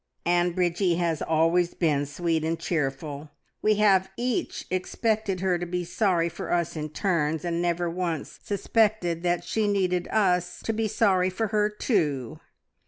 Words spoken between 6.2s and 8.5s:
for us in turns, and never once